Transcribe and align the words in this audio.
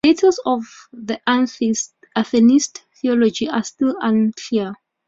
The 0.03 0.13
details 0.13 0.39
of 0.47 0.63
Atenist 2.15 2.81
theology 2.99 3.47
are 3.49 3.63
still 3.63 3.95
unclear. 4.01 4.73